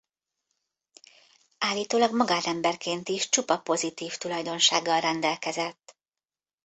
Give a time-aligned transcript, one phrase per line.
[1.57, 5.97] Állítólag magánemberként is csupa pozitív tulajdonsággal rendelkezett.